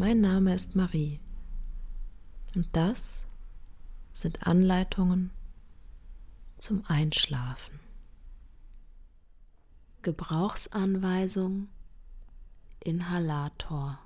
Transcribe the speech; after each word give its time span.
Mein 0.00 0.20
Name 0.20 0.54
ist 0.54 0.76
Marie 0.76 1.18
und 2.54 2.68
das 2.70 3.26
sind 4.12 4.46
Anleitungen 4.46 5.32
zum 6.56 6.84
Einschlafen. 6.86 7.80
Gebrauchsanweisung 10.02 11.66
Inhalator 12.78 13.98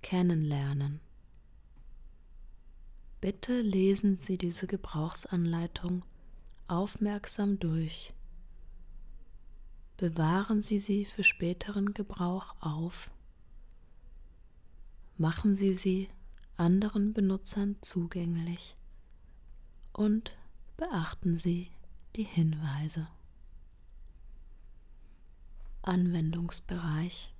Kennenlernen 0.00 1.00
Bitte 3.20 3.60
lesen 3.60 4.16
Sie 4.16 4.38
diese 4.38 4.66
Gebrauchsanleitung 4.66 6.02
aufmerksam 6.66 7.58
durch. 7.58 8.14
Bewahren 9.98 10.62
Sie 10.62 10.78
sie 10.78 11.04
für 11.04 11.24
späteren 11.24 11.92
Gebrauch 11.92 12.54
auf. 12.58 13.10
Machen 15.22 15.54
Sie 15.54 15.72
sie 15.72 16.08
anderen 16.56 17.12
Benutzern 17.12 17.76
zugänglich 17.80 18.76
und 19.92 20.36
beachten 20.76 21.36
Sie 21.36 21.70
die 22.16 22.24
Hinweise. 22.24 23.06
Anwendungsbereich 25.82 27.32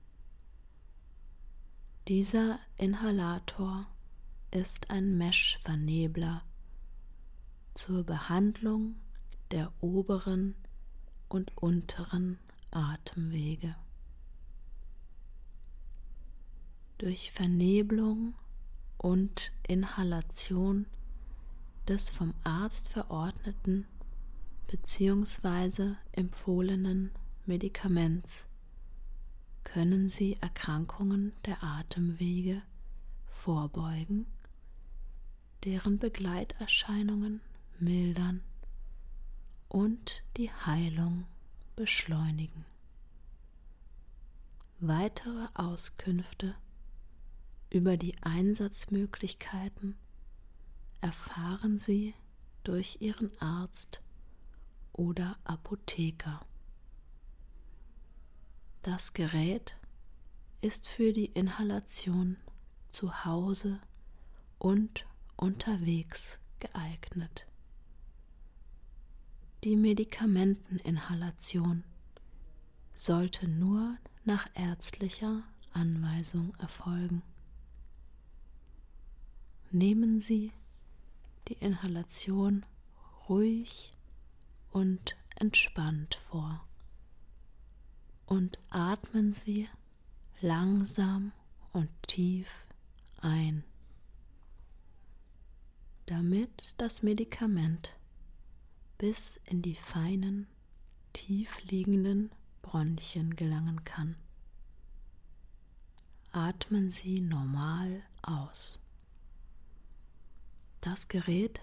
Dieser 2.07 2.61
Inhalator 2.77 3.89
ist 4.53 4.89
ein 4.91 5.19
Mesh-Vernebler 5.19 6.45
zur 7.75 8.05
Behandlung 8.05 8.95
der 9.51 9.73
oberen 9.81 10.55
und 11.29 11.51
unteren 11.57 12.39
Atemwege. 12.71 13.75
Durch 17.03 17.33
Vernebelung 17.33 18.35
und 18.97 19.51
Inhalation 19.67 20.87
des 21.89 22.11
vom 22.11 22.33
Arzt 22.45 22.91
verordneten 22.91 23.89
bzw. 24.69 25.97
empfohlenen 26.13 27.11
Medikaments 27.45 28.47
können 29.65 30.11
Sie 30.11 30.37
Erkrankungen 30.41 31.33
der 31.45 31.65
Atemwege 31.65 32.63
vorbeugen 33.27 34.27
deren 35.65 35.99
Begleiterscheinungen 35.99 37.41
mildern 37.81 38.43
und 39.69 40.23
die 40.37 40.53
Heilung 40.53 41.25
beschleunigen. 41.75 42.65
Weitere 44.79 45.49
Auskünfte 45.55 46.55
über 47.73 47.97
die 47.97 48.15
Einsatzmöglichkeiten 48.21 49.97
erfahren 51.01 51.79
Sie 51.79 52.15
durch 52.65 52.99
Ihren 53.01 53.31
Arzt 53.41 54.03
oder 54.93 55.39
Apotheker. 55.45 56.45
Das 58.83 59.15
Gerät 59.15 59.75
ist 60.61 60.87
für 60.87 61.15
die 61.15 61.27
Inhalation 61.27 62.37
zu 62.91 63.25
Hause 63.25 63.81
und 64.59 65.07
unterwegs 65.37 66.39
geeignet. 66.61 67.47
Die 69.65 69.77
Medikamenteninhalation 69.77 71.85
sollte 72.95 73.49
nur 73.49 73.97
nach 74.25 74.47
ärztlicher 74.55 75.43
Anweisung 75.73 76.55
erfolgen. 76.57 77.23
Nehmen 79.73 80.21
Sie 80.21 80.53
die 81.49 81.55
Inhalation 81.55 82.65
ruhig 83.29 83.95
und 84.71 85.17
entspannt 85.37 86.21
vor 86.29 86.65
und 88.27 88.59
atmen 88.71 89.33
Sie 89.33 89.69
langsam 90.41 91.33
und 91.73 91.89
tief 92.07 92.49
ein 93.21 93.65
damit 96.13 96.75
das 96.77 97.03
Medikament 97.03 97.97
bis 98.99 99.41
in 99.47 99.63
die 99.63 99.75
feinen, 99.75 100.47
tief 101.15 101.63
liegenden 101.65 102.31
Bronchien 102.61 103.35
gelangen 103.35 103.85
kann. 103.85 104.17
Atmen 106.31 106.91
Sie 106.91 107.21
normal 107.21 108.03
aus. 108.21 108.81
Das 110.83 111.07
Gerät 111.07 111.61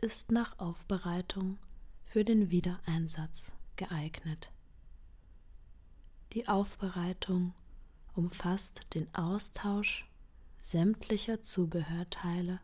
ist 0.00 0.32
nach 0.32 0.58
Aufbereitung 0.58 1.58
für 2.04 2.24
den 2.24 2.50
Wiedereinsatz 2.50 3.52
geeignet. 3.76 4.50
Die 6.32 6.48
Aufbereitung 6.48 7.52
umfasst 8.14 8.86
den 8.94 9.14
Austausch 9.14 10.08
sämtlicher 10.62 11.42
Zubehörteile 11.42 12.60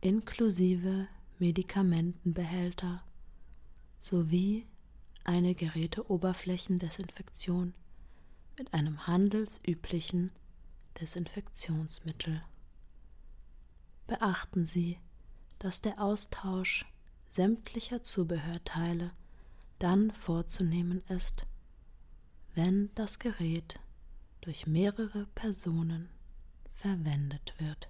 inklusive 0.00 1.06
Medikamentenbehälter 1.38 3.04
sowie 4.00 4.66
eine 5.22 5.54
Geräteoberflächendesinfektion 5.54 7.74
mit 8.56 8.72
einem 8.72 9.06
handelsüblichen 9.06 10.32
Desinfektionsmittel. 10.98 12.42
Beachten 14.06 14.66
Sie, 14.66 14.98
dass 15.58 15.80
der 15.80 16.00
Austausch 16.00 16.84
sämtlicher 17.30 18.02
Zubehörteile 18.02 19.12
dann 19.78 20.10
vorzunehmen 20.12 21.02
ist, 21.08 21.46
wenn 22.54 22.90
das 22.94 23.18
Gerät 23.18 23.80
durch 24.42 24.66
mehrere 24.66 25.26
Personen 25.34 26.10
verwendet 26.74 27.54
wird. 27.58 27.88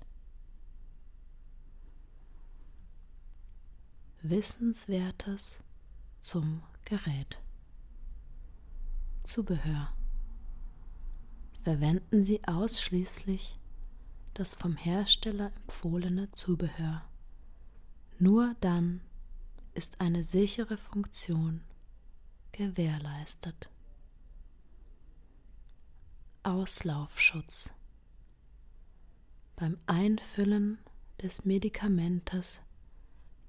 Wissenswertes 4.22 5.58
zum 6.20 6.62
Gerät. 6.84 7.42
Zubehör. 9.24 9.92
Verwenden 11.62 12.24
Sie 12.24 12.42
ausschließlich 12.44 13.58
das 14.34 14.54
vom 14.54 14.76
Hersteller 14.76 15.52
empfohlene 15.62 16.30
Zubehör. 16.32 17.02
Nur 18.18 18.54
dann 18.60 19.00
ist 19.74 20.00
eine 20.00 20.24
sichere 20.24 20.76
Funktion 20.76 21.62
gewährleistet. 22.52 23.70
Auslaufschutz. 26.42 27.72
Beim 29.56 29.78
Einfüllen 29.86 30.78
des 31.22 31.44
Medikamentes 31.44 32.60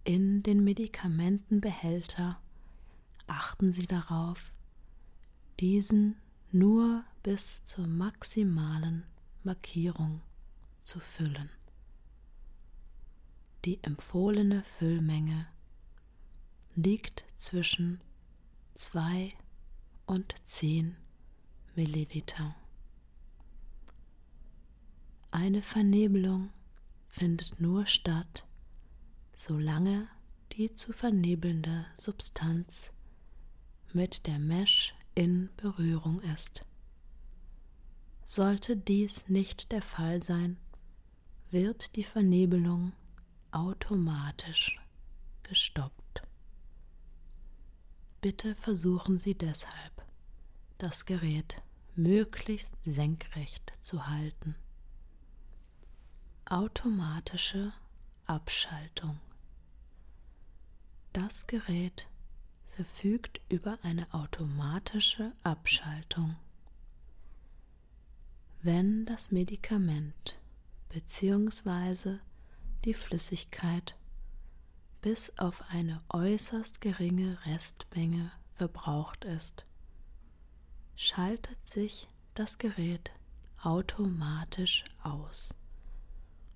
in 0.03 0.43
den 0.43 0.63
Medikamentenbehälter 0.63 2.39
achten 3.27 3.73
Sie 3.73 3.88
darauf, 3.88 4.51
diesen 5.59 6.15
nur 6.51 7.03
bis 7.23 7.63
zur 7.65 7.88
maximalen 7.88 9.05
Markierung 9.43 10.21
zu 10.85 10.99
füllen. 10.99 11.49
Die 13.65 13.83
empfohlene 13.83 14.63
Füllmenge 14.63 15.47
liegt 16.75 17.25
zwischen 17.37 17.99
2 18.75 19.33
und 20.05 20.35
10 20.43 20.95
Milliliter. 21.75 22.55
Eine 25.31 25.61
Vernebelung 25.61 26.51
findet 27.07 27.59
nur 27.59 27.88
statt, 27.88 28.45
solange 29.35 30.07
die 30.53 30.73
zu 30.73 30.93
vernebelnde 30.93 31.85
Substanz 31.97 32.91
mit 33.93 34.27
der 34.27 34.39
Mesh 34.39 34.93
in 35.15 35.49
Berührung 35.57 36.21
ist. 36.21 36.63
Sollte 38.25 38.77
dies 38.77 39.27
nicht 39.27 39.71
der 39.71 39.81
Fall 39.81 40.21
sein, 40.21 40.57
wird 41.51 41.95
die 41.95 42.03
Vernebelung 42.03 42.94
automatisch 43.51 44.81
gestoppt. 45.44 46.24
Bitte 48.21 48.56
versuchen 48.56 49.19
Sie 49.19 49.36
deshalb, 49.36 50.03
das 50.77 51.06
Gerät 51.06 51.62
möglichst 51.95 52.74
senkrecht 52.86 53.74
zu 53.80 54.07
halten. 54.07 54.56
Automatische 56.45 57.71
Abschaltung. 58.25 59.19
Das 61.13 61.48
Gerät 61.48 62.07
verfügt 62.75 63.39
über 63.48 63.80
eine 63.83 64.13
automatische 64.13 65.31
Abschaltung. 65.44 66.36
Wenn 68.62 69.06
das 69.06 69.31
Medikament 69.31 70.38
bzw. 70.95 72.19
die 72.86 72.94
Flüssigkeit 72.94 73.97
bis 75.01 75.38
auf 75.38 75.62
eine 75.69 76.01
äußerst 76.09 76.80
geringe 76.80 77.38
Restmenge 77.45 78.31
verbraucht 78.53 79.25
ist, 79.25 79.65
schaltet 80.95 81.68
sich 81.68 82.07
das 82.33 82.57
Gerät 82.57 83.12
automatisch 83.62 84.86
aus, 85.03 85.53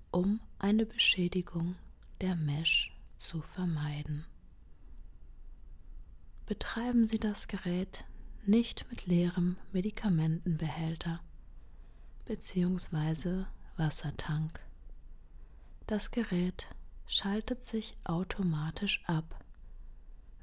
um 0.09 0.39
eine 0.57 0.85
Beschädigung 0.85 1.75
der 2.21 2.35
Mesh 2.35 2.95
zu 3.18 3.42
vermeiden 3.42 4.25
betreiben 6.45 7.06
Sie 7.06 7.19
das 7.19 7.47
Gerät 7.47 8.06
nicht 8.44 8.88
mit 8.89 9.06
leerem 9.06 9.57
Medikamentenbehälter 9.71 11.19
bzw. 12.25 13.45
Wassertank. 13.79 14.59
Das 15.87 16.11
Gerät 16.11 16.67
schaltet 17.07 17.63
sich 17.63 17.97
automatisch 18.03 19.01
ab, 19.07 19.43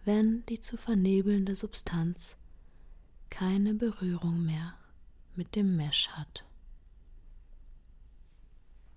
wenn 0.04 0.44
die 0.46 0.60
zu 0.60 0.76
vernebelnde 0.76 1.54
Substanz 1.54 2.36
keine 3.30 3.74
Berührung 3.74 4.44
mehr 4.44 4.74
mit 5.36 5.54
dem 5.54 5.76
Mesh 5.76 6.08
hat. 6.08 6.44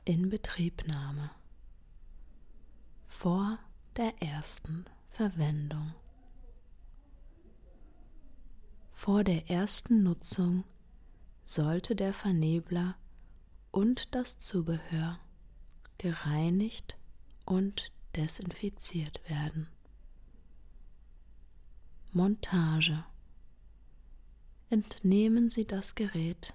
Inbetriebnahme 0.06 1.30
vor 3.08 3.60
der 3.98 4.22
ersten 4.22 4.86
Verwendung. 5.10 5.94
Vor 8.92 9.24
der 9.24 9.50
ersten 9.50 10.04
Nutzung 10.04 10.64
sollte 11.44 11.96
der 11.96 12.14
Vernebler 12.14 12.96
und 13.72 14.14
das 14.16 14.38
Zubehör 14.38 15.20
gereinigt 15.98 16.98
und 17.46 17.92
desinfiziert 18.16 19.22
werden. 19.30 19.68
Montage 22.12 23.04
Entnehmen 24.72 25.50
Sie 25.50 25.66
das 25.66 25.96
Gerät 25.96 26.54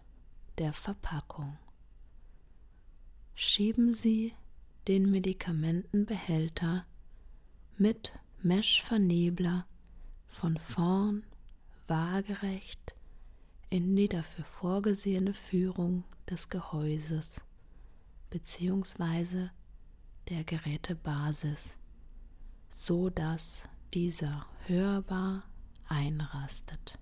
der 0.59 0.73
Verpackung. 0.73 1.59
Schieben 3.35 3.93
Sie 3.93 4.35
den 4.87 5.11
Medikamentenbehälter 5.11 6.87
mit 7.77 8.13
Meshvernebler 8.43 9.67
von 10.29 10.59
vorn 10.59 11.25
waagerecht 11.89 12.95
in 13.69 13.97
die 13.97 14.09
dafür 14.09 14.45
vorgesehene 14.45 15.35
Führung 15.35 16.05
des 16.31 16.49
Gehäuses 16.49 17.41
bzw. 18.31 19.49
der 20.29 20.45
Gerätebasis, 20.45 21.77
so 22.71 23.11
dass 23.11 23.63
dieser 23.93 24.47
hörbar 24.67 25.45
einrastet. 25.87 26.99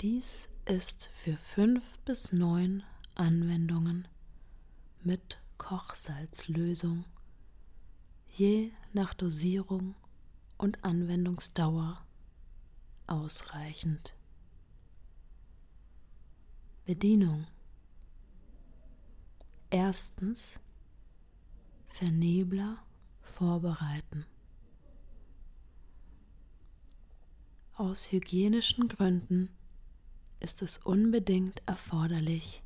Dies 0.00 0.48
ist 0.66 1.10
für 1.12 1.36
fünf 1.36 1.98
bis 2.00 2.32
neun 2.32 2.82
Anwendungen 3.14 4.08
mit 5.02 5.38
Kochsalzlösung 5.58 7.04
je 8.28 8.72
nach 8.92 9.14
Dosierung 9.14 9.94
und 10.56 10.82
Anwendungsdauer 10.82 12.04
ausreichend. 13.06 14.14
Bedienung 16.86 17.46
Erstens 19.70 20.60
Vernebler 21.88 22.78
vorbereiten. 23.22 24.24
Aus 27.74 28.12
hygienischen 28.12 28.88
Gründen 28.88 29.50
ist 30.40 30.62
es 30.62 30.78
unbedingt 30.78 31.62
erforderlich, 31.66 32.62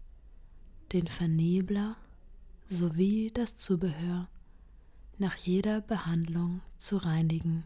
den 0.93 1.07
Vernebler 1.07 1.97
sowie 2.69 3.31
das 3.33 3.57
Zubehör 3.57 4.29
nach 5.19 5.37
jeder 5.37 5.81
Behandlung 5.81 6.61
zu 6.77 6.97
reinigen 6.97 7.65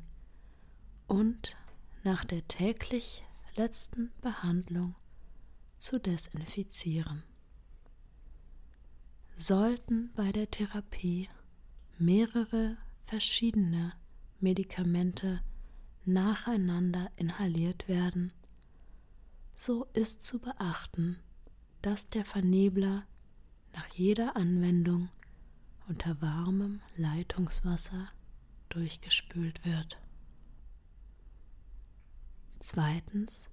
und 1.07 1.57
nach 2.05 2.25
der 2.25 2.47
täglich 2.49 3.25
letzten 3.55 4.11
Behandlung 4.21 4.95
zu 5.79 5.99
desinfizieren. 5.99 7.23
Sollten 9.37 10.13
bei 10.15 10.33
der 10.33 10.51
Therapie 10.51 11.29
mehrere 11.99 12.77
verschiedene 13.03 13.93
Medikamente 14.41 15.43
nacheinander 16.05 17.11
inhaliert 17.17 17.89
werden, 17.89 18.33
so 19.55 19.87
ist 19.93 20.23
zu 20.23 20.39
beachten, 20.39 21.19
dass 21.83 22.09
der 22.09 22.25
Vernebler 22.25 23.05
nach 23.75 23.89
jeder 23.89 24.37
Anwendung 24.37 25.09
unter 25.89 26.21
warmem 26.21 26.81
Leitungswasser 26.97 28.09
durchgespült 28.69 29.65
wird. 29.65 29.99
Zweitens 32.59 33.51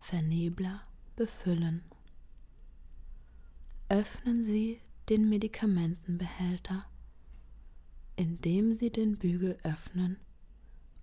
Vernebler 0.00 0.82
befüllen. 1.16 1.82
Öffnen 3.88 4.44
Sie 4.44 4.80
den 5.08 5.28
Medikamentenbehälter, 5.28 6.86
indem 8.16 8.74
Sie 8.74 8.90
den 8.90 9.18
Bügel 9.18 9.58
öffnen 9.62 10.18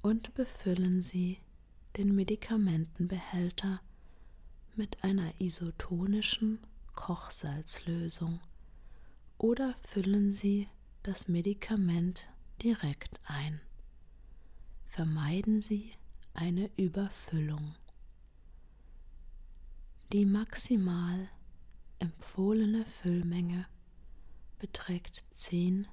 und 0.01 0.34
befüllen 0.34 1.03
Sie 1.03 1.39
den 1.98 2.15
Medikamentenbehälter 2.15 3.82
mit 4.78 5.04
einer 5.04 5.40
isotonischen 5.40 6.60
Kochsalzlösung 6.94 8.40
oder 9.38 9.74
füllen 9.84 10.34
Sie 10.34 10.68
das 11.04 11.28
Medikament 11.28 12.28
direkt 12.62 13.20
ein. 13.25 13.60
Vermeiden 14.86 15.62
Sie 15.62 15.92
eine 16.34 16.70
Überfüllung. 16.78 17.75
Die 20.12 20.25
maximal 20.25 21.30
empfohlene 22.00 22.86
Füllmenge 22.86 23.66
beträgt 24.60 25.24
10 25.32 25.88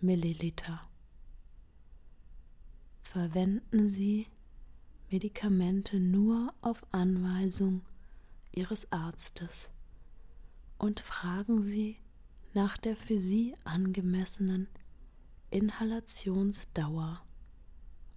Milliliter. 0.00 0.88
Verwenden 3.02 3.90
Sie 3.90 4.26
Medikamente 5.10 6.00
nur 6.00 6.54
auf 6.62 6.82
Anweisung 6.92 7.82
Ihres 8.52 8.90
Arztes 8.92 9.70
und 10.78 11.00
fragen 11.00 11.62
Sie 11.62 11.96
nach 12.54 12.76
der 12.76 12.96
für 12.96 13.18
Sie 13.18 13.56
angemessenen 13.64 14.68
Inhalationsdauer 15.50 17.22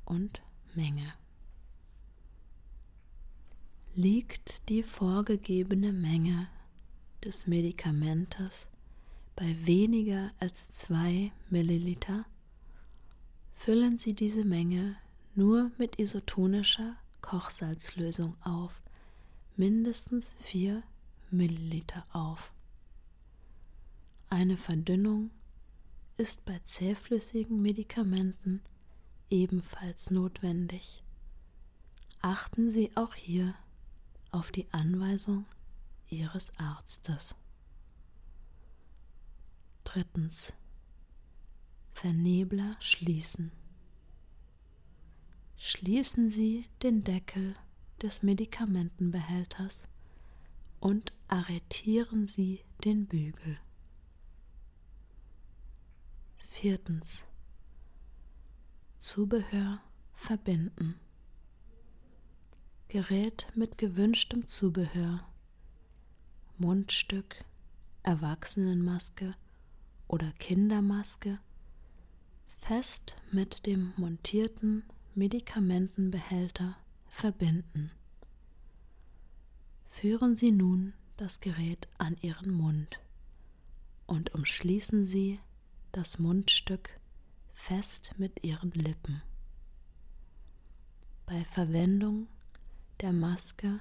und 0.04 0.42
Menge. 0.74 1.14
Liegt 3.94 4.68
die 4.68 4.84
vorgegebene 4.84 5.94
Menge 5.94 6.50
des 7.24 7.48
Medikamentes 7.48 8.70
bei 9.36 9.56
weniger 9.66 10.32
als 10.40 10.70
2 10.72 11.32
Milliliter, 11.50 12.26
füllen 13.54 13.98
Sie 13.98 14.14
diese 14.14 14.44
Menge 14.44 14.98
nur 15.34 15.72
mit 15.78 15.98
isotonischer 16.00 16.96
Kochsalzlösung 17.22 18.36
auf, 18.42 18.82
mindestens 19.58 20.36
4 20.42 20.84
Milliliter 21.32 22.06
auf. 22.12 22.52
Eine 24.30 24.58
Verdünnung 24.58 25.32
ist 26.18 26.46
bei 26.46 26.60
zähflüssigen 26.60 27.62
Medikamenten 27.62 28.62
ebenfalls 29.30 30.12
notwendig. 30.12 31.04
Achten 32.22 32.72
Sie 32.72 32.92
auch 32.96 33.14
hier 33.14 33.56
auf 34.32 34.52
die 34.52 34.72
Anweisung 34.72 35.46
Ihres 36.10 36.52
Arztes. 36.58 37.36
Drittens. 39.84 40.54
Vernebler 41.92 42.76
schließen. 42.80 43.52
Schließen 45.56 46.30
Sie 46.30 46.66
den 46.84 47.04
Deckel 47.04 47.56
des 48.02 48.24
Medikamentenbehälters 48.24 49.88
und 50.80 51.14
arretieren 51.28 52.28
Sie 52.28 52.62
den 52.84 53.06
Bügel. 53.06 53.58
Viertens. 56.50 57.24
Zubehör 58.98 59.82
verbinden. 60.14 60.96
Gerät 62.88 63.48
mit 63.56 63.78
gewünschtem 63.78 64.48
Zubehör, 64.48 65.28
Mundstück, 66.58 67.44
Erwachsenenmaske 68.04 69.36
oder 70.08 70.32
Kindermaske, 70.40 71.40
fest 72.60 73.16
mit 73.32 73.66
dem 73.66 73.94
montierten 73.98 74.84
Medikamentenbehälter 75.14 76.78
verbinden. 77.16 77.92
Führen 79.90 80.36
Sie 80.36 80.52
nun 80.52 80.94
das 81.16 81.40
Gerät 81.40 81.88
an 81.98 82.18
Ihren 82.20 82.52
Mund 82.52 83.00
und 84.06 84.36
umschließen 84.36 85.06
Sie 85.06 85.40
das 85.94 86.20
Mundstück 86.20 87.00
fest 87.54 88.12
mit 88.18 88.44
Ihren 88.44 88.72
Lippen. 88.72 89.22
Bei 91.26 91.46
Verwendung 91.46 92.28
der 93.00 93.14
Maske 93.14 93.80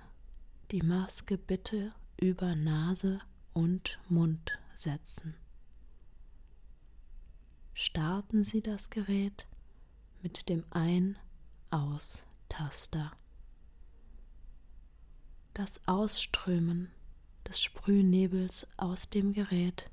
die 0.70 0.82
Maske 0.82 1.36
bitte 1.36 1.92
über 2.20 2.54
Nase 2.54 3.18
und 3.52 3.98
Mund 4.08 4.52
setzen. 4.76 5.34
Starten 7.74 8.44
Sie 8.44 8.62
das 8.62 8.90
Gerät 8.90 9.48
mit 10.22 10.48
dem 10.48 10.64
Ein-Aus-Taster. 10.70 11.18
Das 15.54 15.80
Ausströmen 15.86 16.90
des 17.46 17.62
Sprühnebels 17.62 18.66
aus 18.76 19.08
dem 19.08 19.32
Gerät 19.32 19.88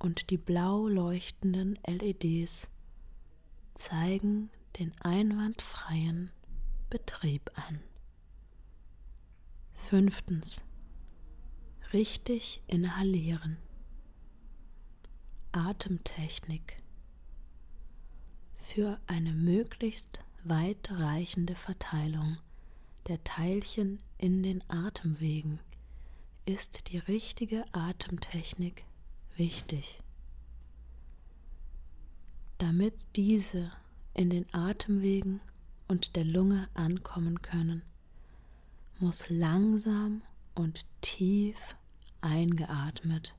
und 0.00 0.30
die 0.30 0.36
blau 0.36 0.88
leuchtenden 0.88 1.78
LEDs 1.86 2.68
zeigen 3.74 4.50
den 4.80 4.92
einwandfreien 5.00 6.32
Betrieb 6.90 7.52
an. 7.54 7.78
Fünftens. 9.74 10.64
Richtig 11.92 12.60
inhalieren. 12.66 13.58
Atemtechnik. 15.52 16.82
Für 18.56 18.98
eine 19.06 19.34
möglichst 19.34 20.18
weitreichende 20.42 21.54
Verteilung 21.54 22.38
der 23.06 23.22
Teilchen 23.22 24.00
in 24.18 24.42
den 24.42 24.68
Atemwegen 24.68 25.60
ist 26.44 26.88
die 26.88 26.98
richtige 26.98 27.64
Atemtechnik 27.72 28.84
wichtig. 29.36 30.00
Damit 32.58 33.06
diese 33.14 33.70
in 34.14 34.30
den 34.30 34.52
Atemwegen 34.52 35.40
und 35.86 36.16
der 36.16 36.24
Lunge 36.24 36.68
ankommen 36.74 37.42
können, 37.42 37.82
muss 38.98 39.30
langsam 39.30 40.22
und 40.56 40.84
tief 41.00 41.76
eingeatmet, 42.20 43.36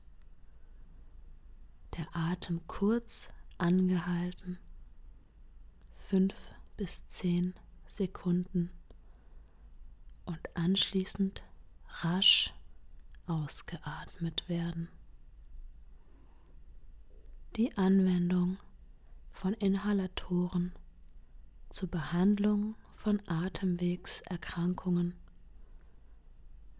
der 1.98 2.06
Atem 2.16 2.66
kurz 2.66 3.28
angehalten, 3.58 4.58
fünf 6.08 6.50
bis 6.78 7.06
zehn 7.08 7.52
Sekunden 7.86 8.70
und 10.30 10.56
anschließend 10.56 11.42
rasch 12.02 12.54
ausgeatmet 13.26 14.48
werden. 14.48 14.88
Die 17.56 17.76
Anwendung 17.76 18.58
von 19.32 19.54
Inhalatoren 19.54 20.72
zur 21.68 21.88
Behandlung 21.90 22.76
von 22.96 23.20
Atemwegserkrankungen 23.26 25.14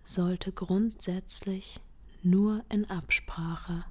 sollte 0.04 0.52
grundsätzlich 0.52 1.80
nur 2.23 2.64
in 2.69 2.88
Absprache 2.88 3.85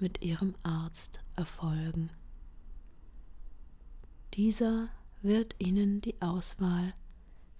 mit 0.00 0.22
Ihrem 0.22 0.54
Arzt 0.62 1.20
erfolgen. 1.36 2.10
Dieser 4.32 4.88
wird 5.20 5.56
Ihnen 5.58 6.00
die 6.00 6.20
Auswahl, 6.22 6.94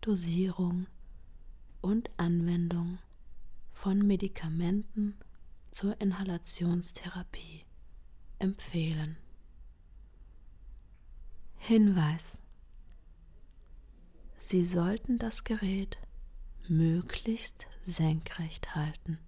Dosierung 0.00 0.86
und 1.84 2.08
Anwendung 2.16 2.98
von 3.74 3.98
Medikamenten 3.98 5.18
zur 5.70 6.00
Inhalationstherapie 6.00 7.66
empfehlen. 8.38 9.18
Hinweis 11.58 12.38
Sie 14.38 14.64
sollten 14.64 15.18
das 15.18 15.44
Gerät 15.44 15.98
möglichst 16.68 17.66
senkrecht 17.84 18.74
halten. 18.74 19.18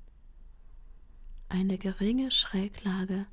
Eine 1.50 1.76
geringe 1.76 2.30
Schräglage 2.30 3.26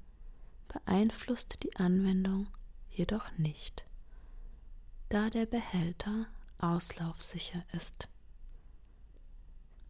beeinflusst 0.68 1.64
die 1.64 1.74
Anwendung 1.78 2.48
jedoch 2.90 3.32
nicht, 3.38 3.86
da 5.08 5.30
der 5.30 5.46
Behälter 5.46 6.28
auslaufsicher 6.58 7.64
ist. 7.72 8.10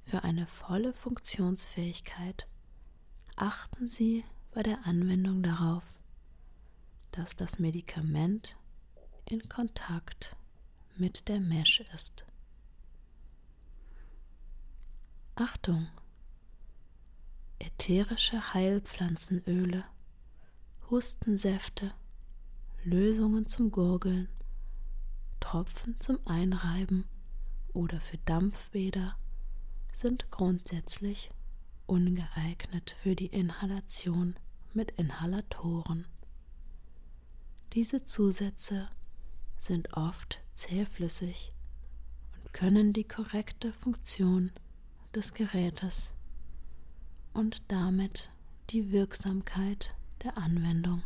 Für 0.06 0.24
eine 0.24 0.46
volle 0.46 0.94
Funktionsfähigkeit 0.94 2.48
achten 3.36 3.90
Sie 3.90 4.24
bei 4.52 4.62
der 4.62 4.86
Anwendung 4.86 5.42
darauf, 5.42 5.84
dass 7.12 7.36
das 7.36 7.60
Medikament 7.60 8.58
in 9.26 9.48
Kontakt 9.50 10.36
mit 10.98 11.28
der 11.28 11.40
Mesh 11.40 11.82
ist. 11.94 12.26
Achtung! 15.36 15.88
Ätherische 17.60 18.54
Heilpflanzenöle, 18.54 19.86
Hustensäfte, 20.90 21.94
Lösungen 22.84 23.48
zum 23.48 23.72
Gurgeln, 23.72 24.28
Tropfen 25.40 26.00
zum 26.00 26.20
Einreiben 26.28 27.06
oder 27.74 28.00
für 28.02 28.18
Dampfbäder 28.20 29.16
sind 29.94 30.30
grundsätzlich 30.32 31.30
ungeeignet 31.86 32.96
für 33.02 33.16
die 33.16 33.28
Inhalation 33.28 34.36
mit 34.74 34.92
Inhalatoren. 34.92 36.08
Diese 37.74 38.04
Zusätze 38.04 38.88
sind 39.60 39.94
oft 39.94 40.42
zähflüssig 40.54 41.54
und 42.36 42.54
können 42.54 42.94
die 42.94 43.04
korrekte 43.04 43.72
Funktion 43.72 44.52
des 45.16 45.34
Gerätes 45.34 46.12
und 47.34 47.62
damit 47.68 48.30
die 48.70 48.92
Wirksamkeit 48.92 49.96
der 50.24 50.38
Anwendung 50.38 51.04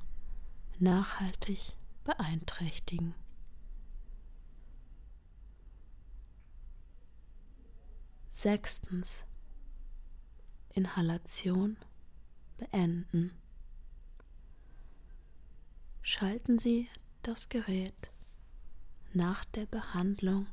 nachhaltig 0.79 1.75
beeinträchtigen. 2.03 3.15
Sechstens. 8.37 9.25
Inhalation 10.69 11.75
beenden. 12.57 13.31
Schalten 16.03 16.59
Sie 16.59 16.87
das 17.23 17.49
Gerät 17.49 18.11
nach 19.11 19.43
der 19.43 19.65
Behandlung 19.65 20.45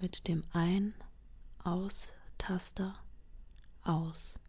mit 0.00 0.28
dem 0.28 0.44
Ein-Aus-Taster 0.54 2.94
aus. 3.82 4.40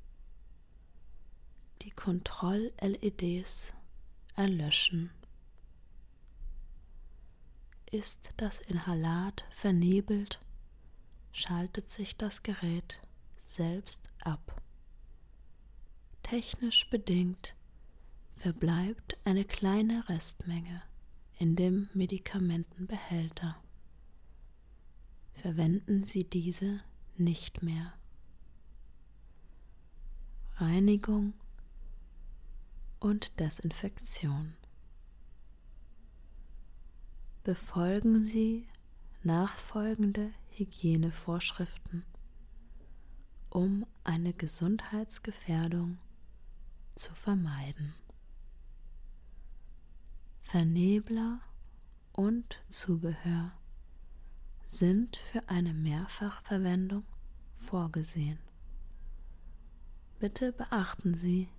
Die 1.81 1.91
Kontroll-LEDs 1.91 3.73
erlöschen. 4.37 5.11
Ist 7.91 8.29
das 8.37 8.59
Inhalat 8.59 9.43
vernebelt, 9.49 10.39
schaltet 11.35 11.89
sich 11.89 12.15
das 12.15 12.43
Gerät 12.43 13.01
selbst 13.43 14.07
ab. 14.21 14.61
Technisch 16.23 16.89
bedingt 16.89 17.55
verbleibt 18.37 19.17
eine 19.25 19.43
kleine 19.43 20.07
Restmenge 20.07 20.81
in 21.37 21.57
dem 21.57 21.89
Medikamentenbehälter. 21.93 23.61
Verwenden 25.33 26.05
Sie 26.05 26.23
diese 26.23 26.79
nicht 27.17 27.61
mehr. 27.61 27.93
Reinigung 30.55 31.33
und 33.01 33.37
Desinfektion. 33.41 34.55
Befolgen 37.43 38.23
Sie 38.23 38.69
nachfolgende 39.21 40.31
Hygienevorschriften, 40.57 42.05
um 43.49 43.85
eine 44.05 44.33
Gesundheitsgefährdung 44.33 45.97
zu 46.95 47.13
vermeiden. 47.13 47.93
Vernebler 50.43 51.41
und 52.13 52.63
Zubehör 52.69 53.51
sind 54.65 55.17
für 55.17 55.49
eine 55.49 55.73
Mehrfachverwendung 55.73 57.03
vorgesehen. 57.55 58.39
Bitte 60.19 60.53
beachten 60.53 61.15
Sie, 61.15 61.49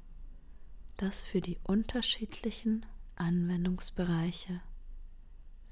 dass 0.97 1.23
für 1.23 1.43
die 1.43 1.59
unterschiedlichen 1.65 2.87
Anwendungsbereiche 3.17 4.63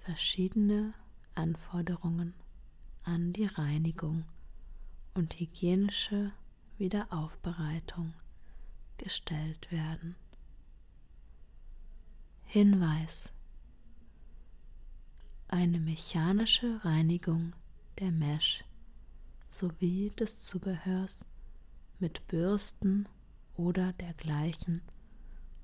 verschiedene 0.00 0.92
Anforderungen 1.34 2.34
an 3.04 3.32
die 3.32 3.46
Reinigung 3.46 4.24
und 5.12 5.38
hygienische 5.38 6.32
Wiederaufbereitung 6.78 8.14
gestellt 8.98 9.70
werden. 9.70 10.16
Hinweis 12.44 13.32
Eine 15.48 15.78
mechanische 15.78 16.84
Reinigung 16.84 17.52
der 17.98 18.10
Mesh 18.10 18.64
sowie 19.48 20.10
des 20.18 20.42
Zubehörs 20.42 21.26
mit 21.98 22.26
Bürsten 22.26 23.08
oder 23.56 23.92
dergleichen 23.92 24.82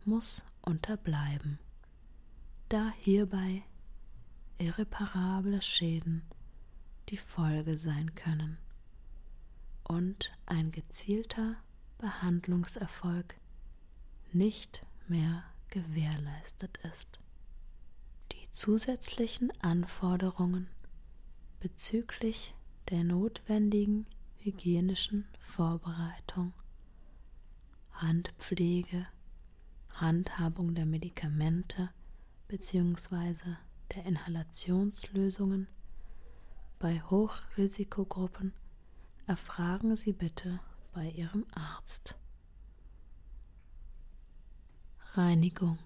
muss 0.05 0.45
unterbleiben, 0.63 1.59
da 2.69 2.93
hierbei 2.99 3.63
irreparable 4.59 5.63
Schäden 5.63 6.23
die 7.11 7.17
Folge 7.17 7.77
sein 7.77 8.15
können 8.15 8.57
und 9.83 10.33
ein 10.47 10.71
gezielter 10.71 11.57
Behandlungserfolg 11.99 13.35
nicht 14.33 14.87
mehr 15.09 15.43
gewährleistet 15.71 16.79
ist. 16.89 17.19
Die 18.33 18.51
zusätzlichen 18.53 19.51
Anforderungen 19.61 20.69
bezüglich 21.59 22.55
der 22.91 23.03
notwendigen 23.03 24.07
hygienischen 24.39 25.27
Vorbereitung, 25.41 26.53
Handpflege, 27.93 29.07
Handhabung 29.95 30.75
der 30.77 30.87
Medikamente 30.87 31.91
bzw. 32.47 33.57
der 33.95 34.07
Inhalationslösungen 34.07 35.67
bei 36.81 37.03
Hochrisikogruppen 37.03 38.55
erfragen 39.27 39.97
Sie 39.97 40.15
bitte 40.15 40.61
bei 40.95 41.11
Ihrem 41.11 41.47
Arzt. 41.53 42.17
Reinigung. 45.13 45.79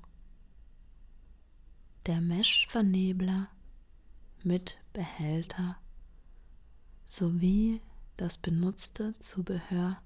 Der 2.07 2.21
Meshvernebler 2.21 3.49
mit 4.45 4.79
Behälter 4.93 5.77
sowie 7.07 7.81
das 8.17 8.39
benutzte 8.39 9.19
Zubehör 9.19 10.01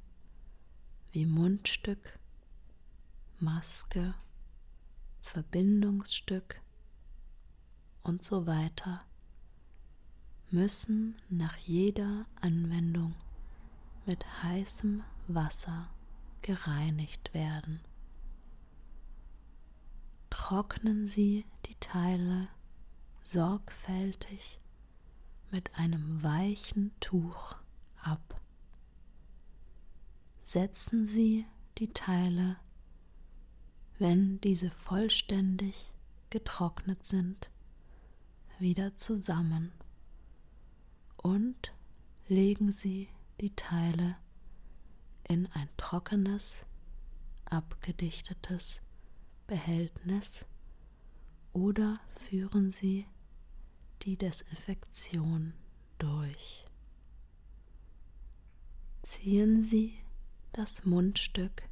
wie 1.13 1.27
Mundstück, 1.27 2.19
Maske, 3.39 4.15
Verbindungsstück 5.21 6.63
und 8.03 8.25
so 8.25 8.47
weiter 8.47 9.03
müssen 10.51 11.17
nach 11.29 11.57
jeder 11.57 12.27
Anwendung 12.41 13.15
mit 14.07 14.25
heißem 14.43 15.03
Wasser 15.27 15.89
gereinigt 16.43 17.35
werden 17.35 17.81
trocknen 20.49 21.07
Sie 21.07 21.45
die 21.67 21.75
Teile 21.75 22.49
sorgfältig 23.21 24.59
mit 25.51 25.75
einem 25.75 26.23
weichen 26.23 26.91
Tuch 27.01 27.57
ab. 28.01 28.41
Setzen 30.41 31.07
Sie 31.07 31.45
die 31.77 31.93
Teile, 31.93 32.57
wenn 33.99 34.41
diese 34.41 34.71
vollständig 34.71 35.93
getrocknet 36.31 37.05
sind, 37.05 37.51
wieder 38.59 38.97
zusammen 38.97 39.73
und 41.19 41.73
legen 42.29 42.73
Sie 42.73 43.09
die 43.41 43.55
Teile 43.55 44.17
in 45.25 45.47
ein 45.53 45.69
trockenes, 45.77 46.65
abgedichtetes 47.45 48.81
Behältnis 49.47 50.45
oder 51.53 52.01
führen 52.17 52.73
Sie 52.73 53.07
die 54.03 54.17
Desinfektion 54.17 55.55
durch. 55.99 56.67
Ziehen 59.03 59.63
Sie 59.63 59.99
das 60.53 60.85
Mundstück 60.85 61.69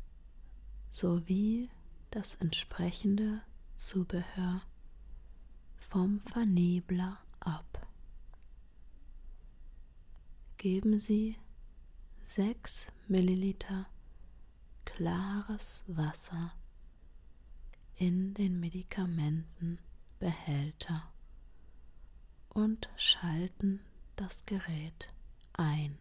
sowie 0.91 1.71
das 2.11 2.37
entsprechende 2.37 3.43
Zubehör 3.77 4.63
vom 5.77 6.21
Vernebler 6.21 7.19
ab. 7.41 7.87
Geben 10.67 10.99
Sie 10.99 11.39
6 12.25 12.89
Milliliter 13.07 13.87
klares 14.85 15.85
Wasser 15.87 16.55
in 17.95 18.35
den 18.35 18.59
Medikamentenbehälter 18.59 21.09
und 22.49 22.89
schalten 22.97 23.79
das 24.17 24.45
Gerät 24.45 25.15
ein, 25.53 25.97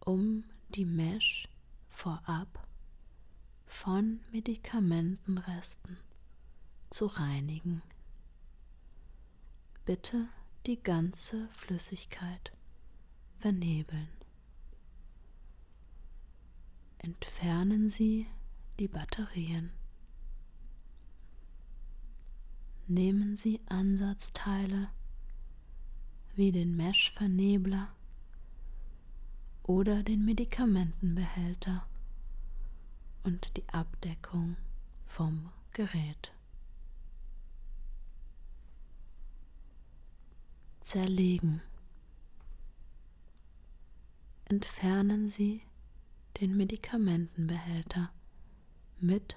um 0.00 0.44
die 0.70 0.86
Mesh 0.86 1.50
vorab 1.90 2.66
von 3.66 4.20
Medikamentenresten 4.32 5.98
zu 6.88 7.04
reinigen. 7.04 7.82
Bitte 9.84 10.28
die 10.64 10.82
ganze 10.82 11.50
Flüssigkeit 11.50 12.52
vernebeln. 13.38 14.08
Entfernen 16.98 17.88
Sie 17.88 18.26
die 18.78 18.88
Batterien. 18.88 19.72
Nehmen 22.86 23.36
Sie 23.36 23.60
Ansatzteile 23.66 24.88
wie 26.34 26.52
den 26.52 26.76
Mesh-Vernebler 26.76 27.88
oder 29.62 30.02
den 30.02 30.24
Medikamentenbehälter 30.24 31.86
und 33.24 33.56
die 33.56 33.68
Abdeckung 33.68 34.56
vom 35.04 35.50
Gerät. 35.72 36.32
Zerlegen. 40.80 41.60
Entfernen 44.50 45.28
Sie 45.28 45.60
den 46.40 46.56
Medikamentenbehälter 46.56 48.10
mit 48.98 49.36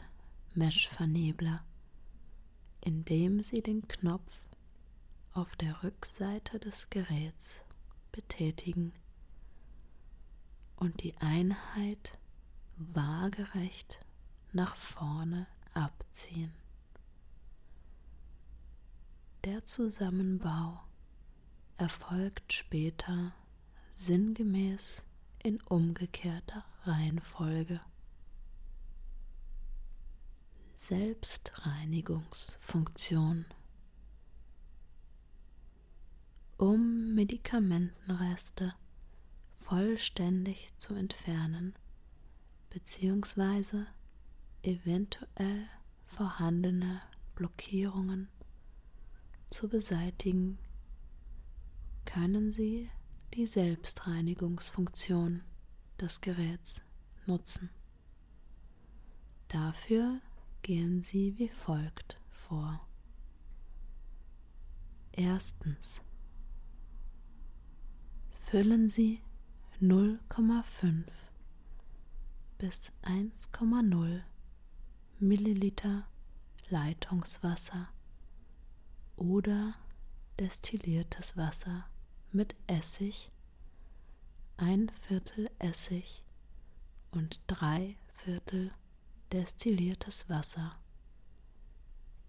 Meshvernebler, 0.54 1.65
indem 2.80 3.43
Sie 3.43 3.62
den 3.62 3.86
Knopf 3.89 4.45
auf 5.34 5.58
der 5.58 5.84
Rückseite 5.84 6.60
des 6.60 6.89
Geräts 6.89 7.62
betätigen 8.13 8.93
und 10.78 11.04
die 11.04 11.17
Einheit 11.17 12.17
waagerecht 12.78 14.00
nach 14.54 14.78
vorne 14.78 15.45
abziehen. 15.74 16.54
Der 19.43 19.65
Zusammenbau 19.65 20.80
erfolgt 21.76 22.54
später 22.54 23.34
sinngemäß 24.02 25.04
in 25.44 25.62
umgekehrter 25.62 26.66
Reihenfolge. 26.86 27.80
Selbstreinigungsfunktion 30.76 33.46
um 36.58 37.14
Medikamentenreste 37.14 38.74
vollständig 39.54 40.74
zu 40.80 40.96
entfernen 40.96 41.76
bzw. 42.72 43.84
eventuell 44.64 45.68
vorhandene 46.08 47.04
Blockierungen 47.36 48.30
zu 49.52 49.70
beseitigen, 49.70 50.58
können 52.06 52.52
Sie 52.52 52.90
die 53.34 53.48
Selbstreinigungsfunktion 53.48 55.44
des 56.00 56.22
Geräts 56.22 56.82
nutzen. 57.26 57.70
Dafür 59.48 60.20
gehen 60.62 61.02
Sie 61.02 61.38
wie 61.38 61.50
folgt 61.50 62.20
vor. 62.30 62.86
Erstens. 65.12 66.02
Füllen 68.30 68.89
Sie 68.89 69.22
0,5 69.82 71.06
bis 72.58 72.91
1,0 73.04 74.22
Milliliter 75.20 76.08
Leitungswasser 76.70 77.89
oder 79.15 79.76
destilliertes 80.39 81.38
Wasser 81.38 81.86
mit 82.34 82.56
Essig, 82.67 83.32
ein 84.58 84.89
Viertel 85.02 85.50
Essig 85.60 86.24
und 87.12 87.41
drei 87.48 87.98
Viertel 88.13 88.72
destilliertes 89.32 90.30
Wasser 90.30 90.78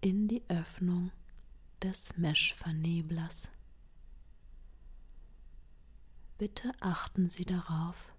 in 0.01 0.27
die 0.27 0.43
Öffnung 0.49 1.11
des 1.81 2.17
Meshverneblers. 2.17 3.49
Bitte 6.37 6.73
achten 6.81 7.29
Sie 7.29 7.45
darauf, 7.45 8.13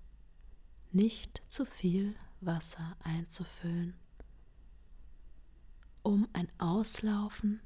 nicht 0.92 1.42
zu 1.48 1.66
viel 1.66 2.14
Wasser 2.40 2.96
einzufüllen, 3.02 3.94
um 6.02 6.28
ein 6.32 6.48
Auslaufen 6.58 7.60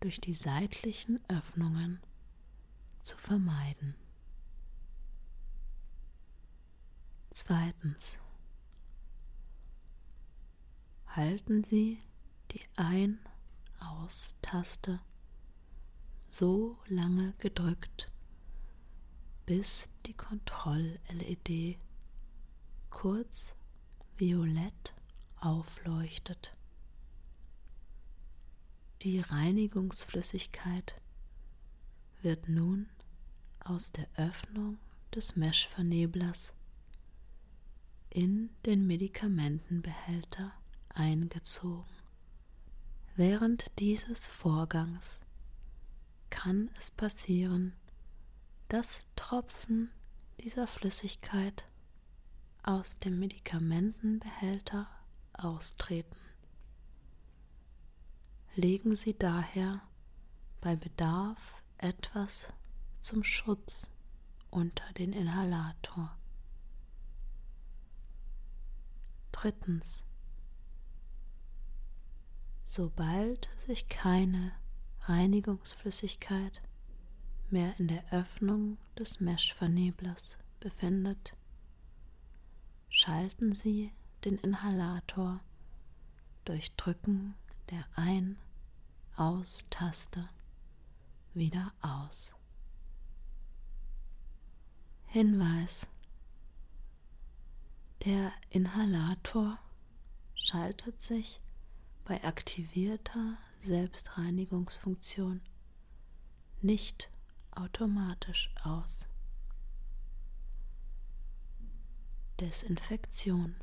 durch 0.00 0.20
die 0.20 0.34
seitlichen 0.34 1.20
Öffnungen 1.28 2.00
zu 3.04 3.16
vermeiden. 3.16 3.94
Zweitens. 7.30 8.18
Halten 11.06 11.62
Sie 11.62 12.02
die 12.50 12.62
Ein-Aus-Taste 12.76 13.20
so 16.16 16.78
lange 16.88 17.34
gedrückt, 17.38 18.10
bis 19.46 19.88
die 20.06 20.14
Kontroll-LED 20.14 21.78
kurz 22.90 23.54
violett 24.16 24.94
aufleuchtet. 25.36 26.56
Die 29.02 29.20
Reinigungsflüssigkeit 29.20 31.00
wird 32.22 32.48
nun 32.48 32.88
aus 33.64 33.92
der 33.92 34.06
Öffnung 34.16 34.78
des 35.14 35.36
Meshverneblers 35.36 36.52
in 38.10 38.50
den 38.66 38.86
Medikamentenbehälter 38.86 40.52
eingezogen. 40.90 41.84
Während 43.16 43.78
dieses 43.78 44.28
Vorgangs 44.28 45.20
kann 46.30 46.70
es 46.78 46.90
passieren, 46.90 47.72
dass 48.68 49.00
Tropfen 49.16 49.90
dieser 50.40 50.66
Flüssigkeit 50.66 51.64
aus 52.62 52.98
dem 52.98 53.18
Medikamentenbehälter 53.18 54.88
austreten. 55.32 56.16
Legen 58.56 58.96
Sie 58.96 59.16
daher 59.16 59.82
bei 60.60 60.76
Bedarf 60.76 61.62
etwas 61.78 62.48
zum 63.04 63.22
Schutz 63.22 63.94
unter 64.50 64.90
den 64.94 65.12
Inhalator. 65.12 66.16
Drittens. 69.30 70.02
Sobald 72.64 73.50
sich 73.58 73.90
keine 73.90 74.52
Reinigungsflüssigkeit 75.02 76.62
mehr 77.50 77.78
in 77.78 77.88
der 77.88 78.10
Öffnung 78.10 78.78
des 78.98 79.20
Meshverneblers 79.20 80.38
befindet, 80.58 81.36
schalten 82.88 83.54
Sie 83.54 83.92
den 84.24 84.38
Inhalator 84.38 85.40
durch 86.46 86.74
Drücken 86.76 87.34
der 87.68 87.84
Ein-Aus-Taste 87.96 88.40
wieder 91.34 91.74
aus. 91.82 92.34
Hinweis. 95.14 95.86
Der 98.04 98.32
Inhalator 98.50 99.60
schaltet 100.34 101.00
sich 101.00 101.40
bei 102.04 102.24
aktivierter 102.24 103.38
Selbstreinigungsfunktion 103.60 105.40
nicht 106.62 107.12
automatisch 107.52 108.52
aus. 108.64 109.06
Desinfektion. 112.40 113.54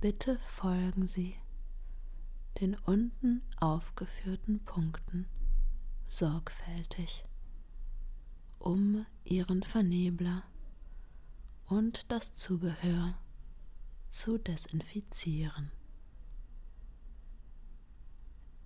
Bitte 0.00 0.40
folgen 0.40 1.06
Sie 1.06 1.36
den 2.60 2.74
unten 2.74 3.40
aufgeführten 3.60 4.64
Punkten 4.64 5.28
sorgfältig 6.08 7.24
um 8.64 9.04
Ihren 9.24 9.62
Vernebler 9.62 10.42
und 11.66 12.10
das 12.10 12.32
Zubehör 12.32 13.14
zu 14.08 14.38
desinfizieren. 14.38 15.70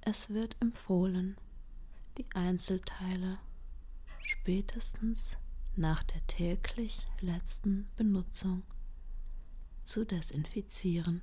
Es 0.01 0.31
wird 0.31 0.57
empfohlen, 0.61 1.37
die 2.17 2.27
Einzelteile 2.33 3.41
spätestens 4.23 5.37
nach 5.75 6.05
der 6.05 6.25
täglich 6.29 7.09
letzten 7.21 7.89
Benutzung 7.97 8.63
zu 9.83 10.07
desinfizieren. 10.07 11.23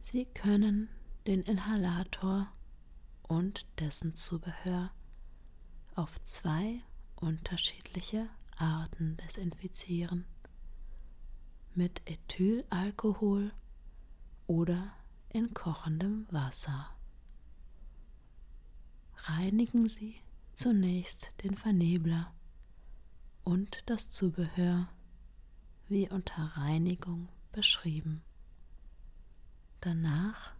Sie 0.00 0.24
können 0.24 0.88
den 1.26 1.42
Inhalator 1.42 2.50
und 3.24 3.66
dessen 3.78 4.14
Zubehör 4.14 4.90
auf 5.96 6.22
zwei 6.22 6.80
unterschiedliche 7.16 8.28
Arten 8.56 9.16
desinfizieren. 9.16 10.26
Mit 11.74 12.02
Ethylalkohol 12.04 13.52
oder 14.46 14.92
in 15.30 15.52
kochendem 15.54 16.26
Wasser. 16.30 16.90
Reinigen 19.24 19.88
Sie 19.88 20.16
zunächst 20.54 21.32
den 21.42 21.56
Vernebler 21.56 22.32
und 23.44 23.82
das 23.86 24.10
Zubehör 24.10 24.88
wie 25.88 26.08
unter 26.08 26.56
Reinigung 26.56 27.28
beschrieben. 27.52 28.22
Danach 29.80 30.54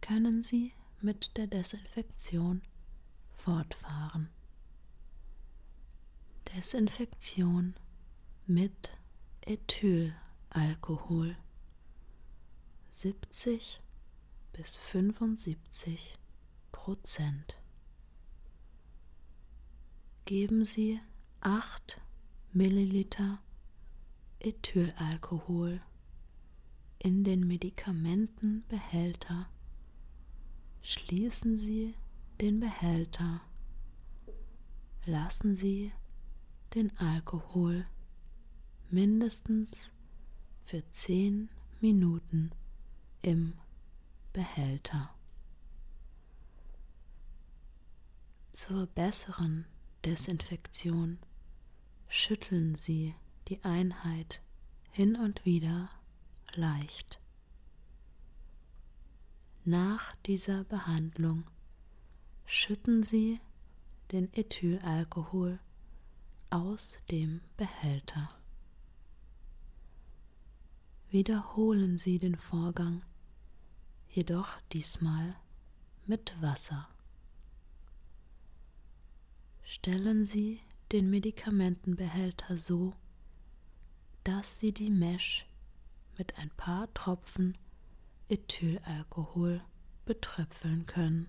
können 0.00 0.42
Sie 0.42 0.72
mit 1.00 1.36
der 1.36 1.46
Desinfektion 1.46 2.62
fortfahren. 3.32 4.30
Desinfektion 6.54 7.74
mit 8.46 8.92
Ethylalkohol 9.42 11.36
70 12.90 13.80
bis 14.52 14.76
75 14.78 16.18
Prozent. 16.72 17.60
Geben 20.24 20.64
Sie 20.64 21.00
8 21.40 22.00
Milliliter 22.52 23.40
Ethylalkohol 24.40 25.82
in 26.98 27.24
den 27.24 27.46
Medikamentenbehälter. 27.46 29.48
Schließen 30.82 31.58
Sie 31.58 31.94
den 32.40 32.60
Behälter. 32.60 33.42
Lassen 35.04 35.54
Sie 35.54 35.92
den 36.74 36.96
Alkohol 36.98 37.86
mindestens 38.90 39.90
für 40.64 40.88
10 40.90 41.48
Minuten 41.80 42.50
im 43.22 43.54
Behälter. 44.32 45.14
Zur 48.52 48.86
besseren 48.86 49.66
Desinfektion 50.04 51.18
schütteln 52.08 52.76
Sie 52.76 53.14
die 53.48 53.62
Einheit 53.64 54.42
hin 54.90 55.16
und 55.16 55.44
wieder 55.44 55.90
leicht. 56.54 57.20
Nach 59.64 60.16
dieser 60.26 60.64
Behandlung 60.64 61.44
schütten 62.46 63.02
Sie 63.02 63.40
den 64.12 64.32
Ethylalkohol 64.32 65.60
aus 66.50 67.00
dem 67.10 67.40
Behälter. 67.56 68.28
Wiederholen 71.10 71.98
Sie 71.98 72.18
den 72.18 72.36
Vorgang, 72.36 73.02
jedoch 74.08 74.48
diesmal 74.72 75.36
mit 76.06 76.34
Wasser. 76.40 76.88
Stellen 79.62 80.24
Sie 80.24 80.60
den 80.92 81.10
Medikamentenbehälter 81.10 82.56
so, 82.56 82.94
dass 84.24 84.58
Sie 84.58 84.72
die 84.72 84.90
Mesh 84.90 85.46
mit 86.16 86.38
ein 86.38 86.50
paar 86.50 86.92
Tropfen 86.94 87.56
Ethylalkohol 88.28 89.62
betröpfeln 90.04 90.86
können. 90.86 91.28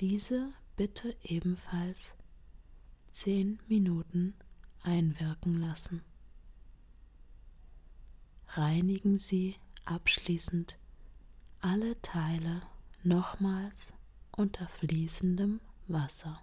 Diese 0.00 0.52
bitte 0.76 1.16
ebenfalls 1.22 2.14
10 3.14 3.60
Minuten 3.68 4.34
einwirken 4.82 5.60
lassen. 5.60 6.02
Reinigen 8.48 9.20
Sie 9.20 9.54
abschließend 9.84 10.76
alle 11.60 12.00
Teile 12.02 12.62
nochmals 13.04 13.94
unter 14.32 14.66
fließendem 14.66 15.60
Wasser. 15.86 16.42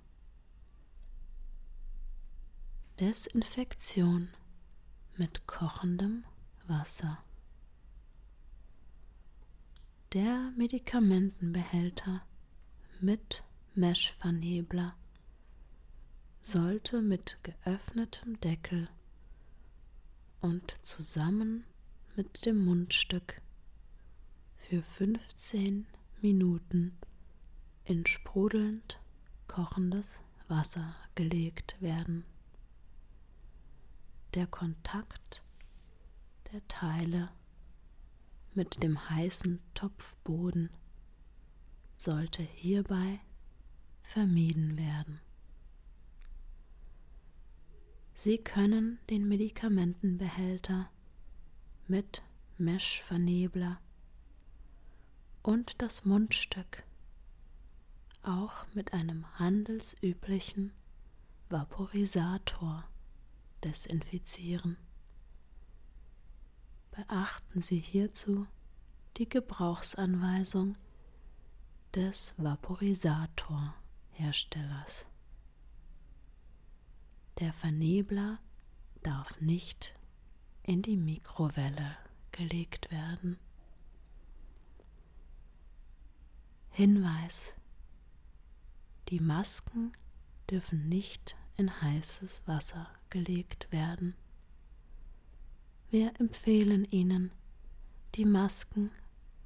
Desinfektion 3.01 4.29
mit 5.17 5.45
kochendem 5.47 6.23
Wasser. 6.67 7.21
Der 10.13 10.53
Medikamentenbehälter 10.55 12.25
mit 13.01 13.43
Meshvernebler 13.75 14.95
sollte 16.41 17.01
mit 17.01 17.37
geöffnetem 17.43 18.39
Deckel 18.39 18.89
und 20.39 20.75
zusammen 20.81 21.65
mit 22.15 22.45
dem 22.45 22.65
Mundstück 22.65 23.41
für 24.57 24.81
15 24.81 25.85
Minuten 26.21 26.97
in 27.85 28.05
sprudelnd 28.05 28.99
kochendes 29.47 30.21
Wasser 30.47 30.95
gelegt 31.13 31.75
werden. 31.79 32.25
Der 34.33 34.47
Kontakt 34.47 35.43
der 36.51 36.67
Teile 36.67 37.29
mit 38.53 38.81
dem 38.81 39.09
heißen 39.09 39.61
Topfboden 39.73 40.69
sollte 41.97 42.41
hierbei 42.41 43.19
vermieden 44.01 44.77
werden. 44.77 45.21
Sie 48.23 48.37
können 48.37 48.99
den 49.09 49.27
Medikamentenbehälter 49.27 50.91
mit 51.87 52.21
Meshvernebler 52.59 53.81
und 55.41 55.81
das 55.81 56.05
Mundstück 56.05 56.83
auch 58.21 58.67
mit 58.75 58.93
einem 58.93 59.25
handelsüblichen 59.39 60.71
Vaporisator 61.49 62.83
desinfizieren. 63.63 64.77
Beachten 66.91 67.63
Sie 67.63 67.79
hierzu 67.79 68.45
die 69.17 69.27
Gebrauchsanweisung 69.27 70.77
des 71.95 72.35
Vaporisatorherstellers. 72.37 75.07
Der 77.41 77.53
Vernebler 77.53 78.37
darf 79.01 79.41
nicht 79.41 79.95
in 80.61 80.83
die 80.83 80.95
Mikrowelle 80.95 81.97
gelegt 82.31 82.91
werden. 82.91 83.39
Hinweis 86.69 87.55
die 89.09 89.19
Masken 89.19 89.91
dürfen 90.51 90.87
nicht 90.87 91.35
in 91.57 91.81
heißes 91.81 92.43
Wasser 92.45 92.87
gelegt 93.09 93.71
werden. 93.71 94.13
Wir 95.89 96.13
empfehlen 96.19 96.85
Ihnen, 96.85 97.31
die 98.13 98.25
Masken 98.25 98.91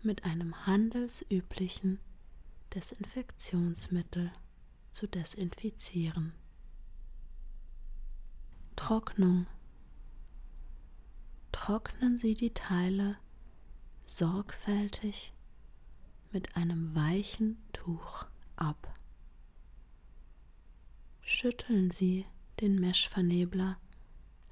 mit 0.04 0.26
einem 0.26 0.66
handelsüblichen 0.66 2.00
Desinfektionsmittel 2.74 4.34
zu 4.92 5.08
desinfizieren. 5.08 6.34
Trocknung. 8.76 9.48
Trocknen 11.52 12.18
Sie 12.18 12.36
die 12.36 12.54
Teile 12.54 13.18
sorgfältig 14.04 15.34
mit 16.32 16.56
einem 16.56 16.94
weichen 16.96 17.58
Tuch 17.74 18.26
ab 18.56 18.96
schütteln 21.26 21.90
Sie 21.92 22.26
den 22.62 22.80
Meshvernebler 22.80 23.78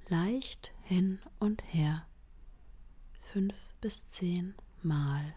leicht 0.09 0.73
hin 0.81 1.19
und 1.39 1.63
her, 1.71 2.05
fünf 3.13 3.73
bis 3.79 4.07
zehn 4.07 4.55
Mal, 4.81 5.33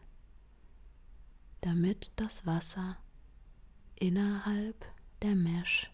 damit 1.61 2.11
das 2.17 2.47
Wasser 2.47 2.97
innerhalb 3.95 4.85
der 5.23 5.37
Mesh 5.37 5.93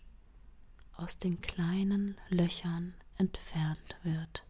aus 1.02 1.18
den 1.18 1.40
kleinen 1.40 2.16
Löchern 2.28 2.94
entfernt 3.18 3.96
wird. 4.04 4.46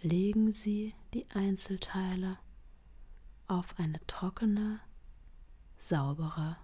Legen 0.00 0.52
Sie 0.52 0.94
die 1.12 1.28
Einzelteile 1.30 2.38
auf 3.48 3.78
eine 3.78 4.04
trockene, 4.06 4.80
saubere 5.76 6.56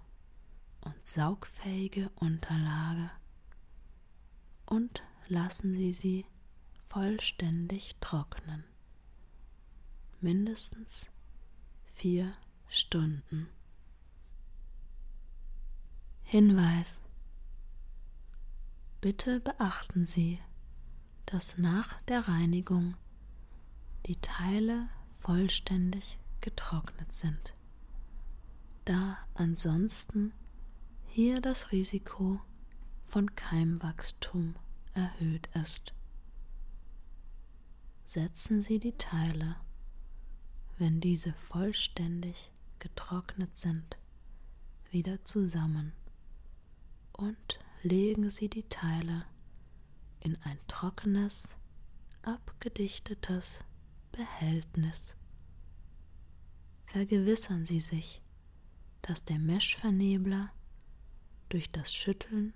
und 0.83 0.95
saugfähige 1.07 2.11
Unterlage 2.17 3.11
und 4.67 5.03
lassen 5.27 5.73
Sie 5.73 5.93
sie 5.93 6.27
vollständig 6.89 7.97
trocknen. 8.01 8.65
Mindestens 10.21 11.07
vier 11.87 12.33
Stunden. 12.69 13.49
Hinweis. 16.23 17.01
Bitte 19.01 19.39
beachten 19.39 20.07
Sie, 20.07 20.41
dass 21.27 21.57
nach 21.57 22.03
der 22.09 22.27
Reinigung 22.27 22.97
die 24.07 24.17
Teile 24.17 24.89
vollständig 25.15 26.19
getrocknet 26.41 27.13
sind, 27.13 27.55
da 28.85 29.19
ansonsten 29.35 30.33
hier 31.07 31.41
das 31.41 31.71
Risiko 31.71 32.41
von 33.07 33.37
Keimwachstum 33.37 34.57
erhöht 34.95 35.49
ist. 35.55 35.95
Setzen 38.07 38.63
Sie 38.63 38.81
die 38.81 38.97
Teile, 38.99 39.55
wenn 40.77 41.01
diese 41.01 41.35
vollständig 41.35 42.51
getrocknet 42.81 43.55
sind, 43.55 43.97
wieder 44.91 45.25
zusammen 45.25 45.93
und 47.13 47.61
legen 47.83 48.31
Sie 48.31 48.49
die 48.49 48.69
Teile 48.69 49.25
in 50.21 50.37
ein 50.43 50.59
trockenes, 50.67 51.57
abgedichtetes 52.23 53.65
Behältnis. 54.13 55.15
Vergewissern 56.87 57.65
Sie 57.65 57.81
sich, 57.81 58.23
dass 59.03 59.25
der 59.25 59.39
Meshvernebler 59.39 60.51
durch 61.49 61.71
das 61.71 61.93
Schütteln 61.93 62.53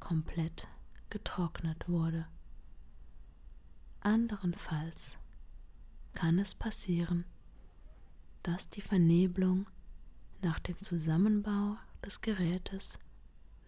komplett 0.00 0.68
getrocknet 1.10 1.88
wurde. 1.88 2.26
Anderenfalls 4.00 5.16
kann 6.12 6.38
es 6.38 6.54
passieren, 6.54 7.24
dass 8.42 8.68
die 8.68 8.80
Vernebelung 8.80 9.66
nach 10.40 10.58
dem 10.60 10.80
Zusammenbau 10.82 11.76
des 12.04 12.20
Gerätes 12.20 12.98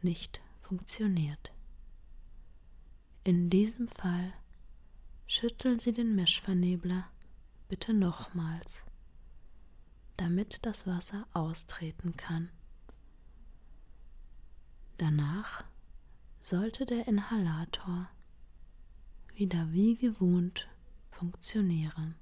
nicht 0.03 0.41
funktioniert. 0.71 1.53
In 3.25 3.51
diesem 3.51 3.89
Fall 3.89 4.33
schütteln 5.27 5.81
Sie 5.81 5.93
den 5.93 6.15
Meshvernebler 6.15 7.09
bitte 7.69 7.93
nochmals, 7.93 8.85
damit 10.17 10.65
das 10.65 10.87
Wasser 10.87 11.27
austreten 11.33 12.17
kann. 12.17 12.51
Danach 14.97 15.65
sollte 16.39 16.87
der 16.87 17.09
Inhalator 17.09 18.09
wieder 19.35 19.73
wie 19.73 19.97
gewohnt 19.97 20.69
funktionieren. 21.11 22.15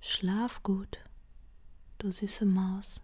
Schlaf 0.00 0.62
gut, 0.62 1.04
du 1.98 2.10
süße 2.10 2.46
Maus. 2.46 3.02